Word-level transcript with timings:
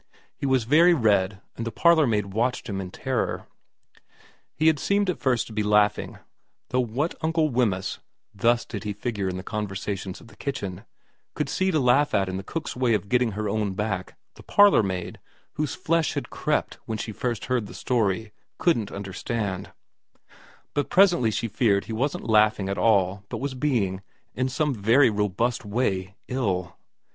He 0.35 0.47
was 0.47 0.63
very 0.63 0.95
red, 0.95 1.41
and 1.55 1.63
the 1.63 1.71
parlour 1.71 2.07
maid 2.07 2.33
watched 2.33 2.67
him 2.67 2.81
in 2.81 2.89
terror. 2.89 3.45
He 4.55 4.65
had 4.65 4.79
seemed 4.79 5.11
at 5.11 5.19
first 5.19 5.45
to 5.45 5.53
be 5.53 5.61
laughing, 5.61 6.17
though 6.69 6.79
what 6.79 7.13
Uncle 7.21 7.49
Wemyss 7.49 7.99
(thus 8.33 8.65
did 8.65 8.83
he 8.83 8.93
figure 8.93 9.29
in 9.29 9.37
the 9.37 9.43
conversations 9.43 10.19
of 10.19 10.25
the 10.25 10.35
kitchen) 10.35 10.85
could 11.35 11.49
see 11.49 11.69
to 11.69 11.79
laugh 11.79 12.15
at 12.15 12.27
in 12.27 12.37
the 12.37 12.43
cook's 12.43 12.75
way 12.75 12.95
of 12.95 13.09
getting 13.09 13.33
her 13.33 13.47
own 13.47 13.75
back, 13.75 14.17
the 14.33 14.41
parlourmaid, 14.41 15.19
whose 15.53 15.75
flesh 15.75 16.15
had 16.15 16.31
crept 16.31 16.79
when 16.87 16.97
she 16.97 17.11
first 17.11 17.45
heard 17.45 17.67
the 17.67 17.75
story, 17.75 18.31
couldn't 18.57 18.91
understand; 18.91 19.71
but 20.73 20.89
presently 20.89 21.29
she 21.29 21.47
feared 21.47 21.85
he 21.85 21.93
wasn't 21.93 22.27
laughing 22.27 22.69
at 22.69 22.77
all 22.79 23.23
but 23.29 23.37
was 23.37 23.53
being, 23.53 24.01
in 24.33 24.49
some 24.49 24.73
very 24.73 25.11
robust 25.11 25.63
way, 25.63 26.15
ill. 26.27 26.75